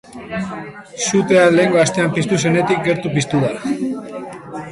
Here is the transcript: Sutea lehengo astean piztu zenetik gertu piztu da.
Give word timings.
Sutea 1.07 1.43
lehengo 1.57 1.81
astean 1.83 2.15
piztu 2.17 2.41
zenetik 2.47 2.81
gertu 2.87 3.11
piztu 3.19 3.45
da. 3.45 3.53